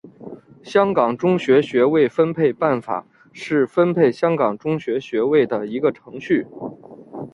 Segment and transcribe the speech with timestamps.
[0.63, 6.47] 香港中学学位分配办法是分配香港中学学位的一个程序。